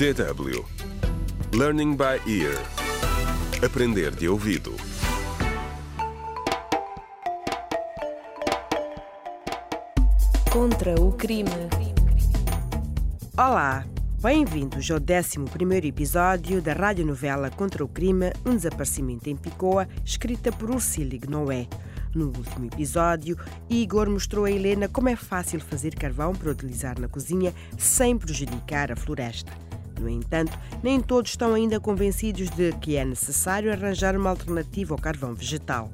DW 0.00 0.64
Learning 1.52 1.94
by 1.94 2.16
Ear 2.26 2.56
Aprender 3.62 4.10
de 4.12 4.30
ouvido 4.30 4.74
Contra 10.50 10.98
o 10.98 11.12
crime. 11.12 11.50
Olá, 13.36 13.84
bem-vindos 14.22 14.90
ao 14.90 14.96
11 14.96 15.86
episódio 15.86 16.62
da 16.62 16.72
radionovela 16.72 17.50
Contra 17.50 17.84
o 17.84 17.88
Crime, 17.88 18.32
um 18.46 18.56
desaparecimento 18.56 19.28
em 19.28 19.36
Picoa, 19.36 19.86
escrita 20.02 20.50
por 20.50 20.70
Ursílio 20.70 21.20
Noé. 21.28 21.68
No 22.14 22.28
último 22.28 22.64
episódio, 22.64 23.36
Igor 23.68 24.08
mostrou 24.08 24.46
a 24.46 24.50
Helena 24.50 24.88
como 24.88 25.10
é 25.10 25.14
fácil 25.14 25.60
fazer 25.60 25.94
carvão 25.94 26.34
para 26.34 26.50
utilizar 26.50 26.98
na 26.98 27.06
cozinha 27.06 27.52
sem 27.76 28.16
prejudicar 28.16 28.90
a 28.90 28.96
floresta. 28.96 29.52
No 30.00 30.08
entanto, 30.08 30.58
nem 30.82 30.98
todos 30.98 31.32
estão 31.32 31.52
ainda 31.52 31.78
convencidos 31.78 32.48
de 32.50 32.72
que 32.78 32.96
é 32.96 33.04
necessário 33.04 33.70
arranjar 33.70 34.16
uma 34.16 34.30
alternativa 34.30 34.94
ao 34.94 34.98
carvão 34.98 35.34
vegetal. 35.34 35.90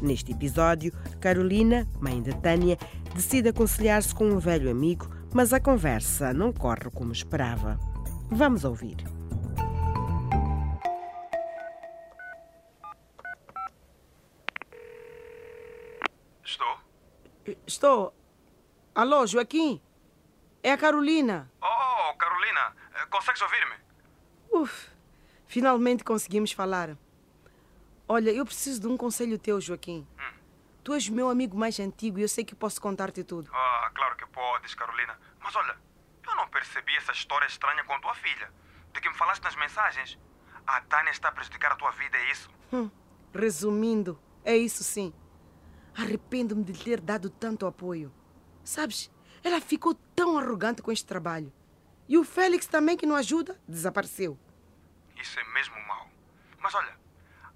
Neste 0.00 0.30
episódio, 0.30 0.92
Carolina, 1.20 1.86
mãe 2.00 2.22
de 2.22 2.32
Tânia, 2.36 2.78
decide 3.14 3.48
aconselhar-se 3.48 4.14
com 4.14 4.30
um 4.30 4.38
velho 4.38 4.70
amigo, 4.70 5.10
mas 5.34 5.52
a 5.52 5.58
conversa 5.58 6.32
não 6.32 6.52
corre 6.52 6.88
como 6.94 7.12
esperava. 7.12 7.78
Vamos 8.30 8.64
ouvir. 8.64 8.96
Estou? 16.44 16.78
Estou. 17.66 18.14
Alô, 18.94 19.26
Joaquim? 19.26 19.80
É 20.62 20.72
a 20.72 20.76
Carolina. 20.76 21.50
Oh, 21.60 21.66
eh, 21.66 21.77
consegues 23.08 23.40
ouvir-me? 23.42 23.74
Uf, 24.50 24.90
finalmente 25.46 26.04
conseguimos 26.04 26.52
falar. 26.52 26.96
Olha, 28.08 28.30
eu 28.30 28.44
preciso 28.44 28.80
de 28.80 28.86
um 28.86 28.96
conselho 28.96 29.38
teu, 29.38 29.60
Joaquim. 29.60 30.06
Tu 30.82 30.94
és 30.94 31.08
o 31.08 31.12
meu 31.12 31.28
amigo 31.28 31.56
mais 31.58 31.78
antigo 31.78 32.18
e 32.18 32.22
eu 32.22 32.28
sei 32.28 32.44
que 32.44 32.54
posso 32.54 32.80
contar-te 32.80 33.22
tudo. 33.22 33.50
Ah, 33.52 33.90
claro 33.94 34.16
que 34.16 34.26
podes, 34.26 34.74
Carolina. 34.74 35.18
Mas 35.40 35.54
olha, 35.54 35.76
eu 36.26 36.34
não 36.34 36.48
percebi 36.48 36.96
essa 36.96 37.12
história 37.12 37.46
estranha 37.46 37.84
com 37.84 38.00
tua 38.00 38.14
filha. 38.14 38.50
De 38.94 39.00
que 39.00 39.08
me 39.08 39.14
falaste 39.14 39.42
nas 39.42 39.54
mensagens. 39.56 40.18
A 40.66 40.80
Tânia 40.80 41.10
está 41.10 41.28
a 41.28 41.32
prejudicar 41.32 41.72
a 41.72 41.76
tua 41.76 41.90
vida, 41.90 42.16
é 42.16 42.30
isso? 42.30 42.50
Hum, 42.72 42.90
resumindo, 43.34 44.18
é 44.44 44.56
isso 44.56 44.82
sim. 44.82 45.12
Arrependo-me 45.94 46.64
de 46.64 46.72
lhe 46.72 46.78
ter 46.82 47.00
dado 47.00 47.28
tanto 47.28 47.66
apoio. 47.66 48.12
Sabes, 48.64 49.10
ela 49.42 49.60
ficou 49.60 49.94
tão 50.14 50.38
arrogante 50.38 50.80
com 50.80 50.90
este 50.90 51.04
trabalho. 51.04 51.52
E 52.08 52.16
o 52.16 52.24
Félix 52.24 52.66
também, 52.66 52.96
que 52.96 53.06
não 53.06 53.14
ajuda, 53.14 53.60
desapareceu. 53.68 54.38
Isso 55.20 55.38
é 55.38 55.44
mesmo 55.52 55.76
mau. 55.86 56.08
Mas 56.58 56.74
olha, 56.74 56.96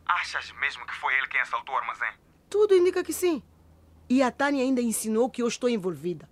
achas 0.04 0.52
mesmo 0.52 0.86
que 0.86 0.94
foi 0.94 1.14
ele 1.16 1.26
quem 1.28 1.40
assaltou 1.40 1.74
o 1.74 1.78
armazém? 1.78 2.12
Tudo 2.50 2.74
indica 2.74 3.02
que 3.02 3.12
sim. 3.12 3.42
E 4.08 4.22
a 4.22 4.30
Tânia 4.30 4.62
ainda 4.62 4.82
ensinou 4.82 5.30
que 5.30 5.42
eu 5.42 5.48
estou 5.48 5.70
envolvida. 5.70 6.28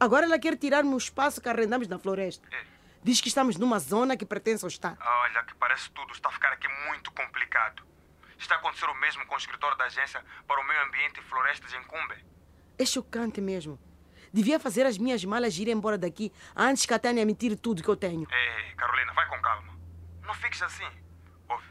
Agora 0.00 0.24
ela 0.24 0.38
quer 0.38 0.56
tirar-me 0.56 0.94
o 0.94 0.96
espaço 0.96 1.40
que 1.40 1.48
arrendamos 1.48 1.86
na 1.88 1.98
floresta. 1.98 2.48
É. 2.50 2.64
Diz 3.04 3.20
que 3.20 3.28
estamos 3.28 3.56
numa 3.56 3.78
zona 3.78 4.16
que 4.16 4.24
pertence 4.24 4.64
ao 4.64 4.68
Estado. 4.68 4.98
Olha, 5.00 5.42
que 5.44 5.54
parece 5.56 5.90
tudo 5.90 6.12
está 6.12 6.28
a 6.28 6.32
ficar 6.32 6.52
aqui 6.52 6.68
muito 6.86 7.12
complicado. 7.12 7.82
Está 8.38 8.54
a 8.54 8.58
acontecer 8.58 8.86
o 8.86 8.94
mesmo 8.94 9.26
com 9.26 9.34
o 9.34 9.38
escritório 9.38 9.76
da 9.76 9.84
agência 9.84 10.24
para 10.46 10.60
o 10.60 10.66
meio 10.66 10.82
ambiente 10.86 11.20
e 11.20 11.22
florestas 11.22 11.72
em 11.74 11.82
Cumbe. 11.84 12.24
É 12.78 12.86
chocante 12.86 13.40
mesmo. 13.40 13.78
Devia 14.32 14.58
fazer 14.58 14.86
as 14.86 14.96
minhas 14.96 15.24
malas 15.24 15.58
ir 15.58 15.68
embora 15.68 15.98
daqui 15.98 16.32
antes 16.56 16.86
que 16.86 16.94
a 16.94 16.98
Tânia 16.98 17.26
me 17.26 17.34
tire 17.34 17.54
tudo 17.54 17.82
que 17.82 17.88
eu 17.88 17.96
tenho. 17.96 18.26
Ei, 18.30 18.74
Carolina, 18.74 19.12
vai 19.12 19.28
com 19.28 19.40
calma. 19.42 19.78
Não 20.22 20.34
fiques 20.34 20.62
assim. 20.62 20.88
Ouve, 21.48 21.66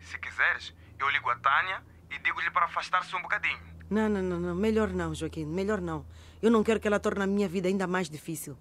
se 0.00 0.18
quiseres, 0.18 0.74
eu 0.98 1.08
ligo 1.10 1.28
a 1.28 1.36
Tânia 1.36 1.82
e 2.10 2.18
digo-lhe 2.18 2.50
para 2.50 2.64
afastar-se 2.64 3.14
um 3.14 3.20
bocadinho. 3.20 3.60
Não, 3.90 4.08
não, 4.08 4.22
não, 4.22 4.40
não. 4.40 4.54
Melhor 4.54 4.88
não, 4.88 5.14
Joaquim. 5.14 5.44
Melhor 5.44 5.80
não. 5.80 6.06
Eu 6.40 6.50
não 6.50 6.64
quero 6.64 6.80
que 6.80 6.86
ela 6.86 6.98
torne 6.98 7.22
a 7.22 7.26
minha 7.26 7.48
vida 7.48 7.68
ainda 7.68 7.86
mais 7.86 8.08
difícil. 8.08 8.56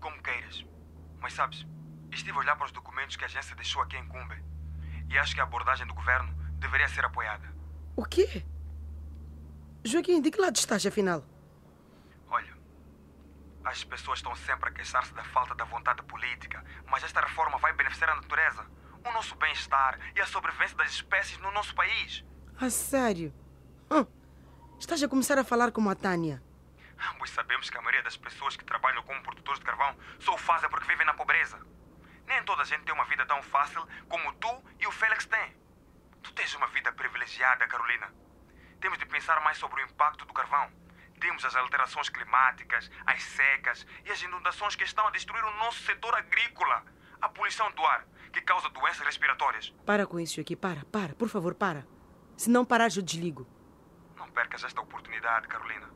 Como 0.00 0.20
queiras. 0.20 0.64
Mas 1.20 1.34
sabes, 1.34 1.64
estive 2.12 2.36
a 2.36 2.40
olhar 2.40 2.56
para 2.56 2.66
os 2.66 2.72
documentos 2.72 3.16
que 3.16 3.22
a 3.22 3.26
agência 3.26 3.54
deixou 3.54 3.82
aqui 3.82 3.96
em 3.96 4.06
Cumbe 4.06 4.42
e 5.10 5.18
acho 5.18 5.34
que 5.34 5.40
a 5.40 5.44
abordagem 5.44 5.86
do 5.86 5.94
governo 5.94 6.34
deveria 6.58 6.88
ser 6.88 7.04
apoiada. 7.04 7.48
O 7.96 8.04
quê? 8.04 8.44
Joaquim, 9.84 10.20
de 10.20 10.30
que 10.30 10.40
lado 10.40 10.56
estás, 10.56 10.84
afinal? 10.84 11.24
As 13.64 13.84
pessoas 13.84 14.18
estão 14.18 14.34
sempre 14.34 14.70
a 14.70 14.72
queixar-se 14.72 15.12
da 15.12 15.24
falta 15.24 15.54
da 15.54 15.64
vontade 15.64 16.02
política, 16.02 16.64
mas 16.86 17.04
esta 17.04 17.20
reforma 17.20 17.58
vai 17.58 17.72
beneficiar 17.72 18.10
a 18.10 18.16
natureza, 18.16 18.64
o 19.04 19.12
nosso 19.12 19.34
bem-estar 19.36 19.98
e 20.14 20.20
a 20.20 20.26
sobrevivência 20.26 20.76
das 20.76 20.90
espécies 20.90 21.38
no 21.38 21.50
nosso 21.50 21.74
país. 21.74 22.24
A 22.60 22.70
sério? 22.70 23.32
Hum, 23.90 24.06
estás 24.78 25.02
a 25.02 25.08
começar 25.08 25.38
a 25.38 25.44
falar 25.44 25.70
como 25.70 25.90
a 25.90 25.94
Tânia. 25.94 26.42
Ambos 27.12 27.30
sabemos 27.30 27.70
que 27.70 27.78
a 27.78 27.80
maioria 27.80 28.02
das 28.02 28.16
pessoas 28.16 28.56
que 28.56 28.64
trabalham 28.64 29.02
como 29.02 29.22
produtores 29.22 29.60
de 29.60 29.66
carvão 29.66 29.96
só 30.18 30.34
o 30.34 30.38
fazem 30.38 30.68
porque 30.68 30.86
vivem 30.86 31.06
na 31.06 31.14
pobreza. 31.14 31.58
Nem 32.26 32.42
toda 32.44 32.62
a 32.62 32.64
gente 32.64 32.84
tem 32.84 32.94
uma 32.94 33.04
vida 33.04 33.24
tão 33.24 33.42
fácil 33.42 33.86
como 34.08 34.32
tu 34.34 34.48
e 34.80 34.86
o 34.86 34.92
Félix 34.92 35.26
têm. 35.26 35.56
Tu 36.22 36.32
tens 36.32 36.54
uma 36.54 36.66
vida 36.68 36.92
privilegiada, 36.92 37.66
Carolina. 37.66 38.12
Temos 38.80 38.98
de 38.98 39.06
pensar 39.06 39.40
mais 39.40 39.58
sobre 39.58 39.82
o 39.82 39.84
impacto 39.84 40.24
do 40.24 40.32
carvão. 40.32 40.70
Temos 41.18 41.44
as 41.44 41.56
alterações 41.56 42.08
climáticas, 42.08 42.90
as 43.04 43.22
secas 43.22 43.86
e 44.04 44.10
as 44.10 44.22
inundações 44.22 44.76
que 44.76 44.84
estão 44.84 45.06
a 45.06 45.10
destruir 45.10 45.44
o 45.44 45.56
nosso 45.56 45.82
setor 45.82 46.14
agrícola. 46.14 46.84
A 47.20 47.28
poluição 47.28 47.70
do 47.72 47.84
ar, 47.84 48.06
que 48.32 48.40
causa 48.40 48.68
doenças 48.68 49.04
respiratórias. 49.04 49.70
Para 49.84 50.06
com 50.06 50.20
isso, 50.20 50.36
Joaquim. 50.36 50.56
Para, 50.56 50.84
para. 50.84 51.14
Por 51.14 51.28
favor, 51.28 51.54
para. 51.54 51.86
Se 52.36 52.48
não 52.48 52.64
parares, 52.64 52.96
eu 52.96 53.02
desligo. 53.02 53.48
Não 54.16 54.30
percas 54.30 54.62
esta 54.62 54.80
oportunidade, 54.80 55.48
Carolina. 55.48 55.90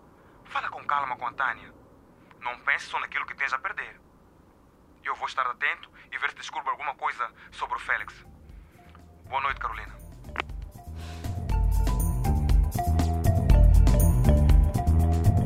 Fala 0.44 0.68
com 0.68 0.84
calma 0.84 1.16
com 1.16 1.26
a 1.26 1.32
Tânia. 1.32 1.72
Não 2.40 2.58
pense 2.60 2.86
só 2.86 2.98
naquilo 2.98 3.24
que 3.24 3.36
tens 3.36 3.52
a 3.52 3.58
perder. 3.58 4.00
Eu 5.04 5.14
vou 5.14 5.28
estar 5.28 5.46
atento 5.46 5.88
e 6.10 6.18
ver 6.18 6.30
se 6.30 6.36
descubro 6.36 6.70
alguma 6.70 6.94
coisa 6.96 7.32
sobre 7.52 7.76
o 7.76 7.80
Félix. 7.80 8.14
Boa 9.28 9.40
noite, 9.40 9.60
Carolina. 9.60 10.01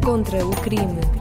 Contra 0.07 0.47
o 0.47 0.53
crime. 0.53 1.16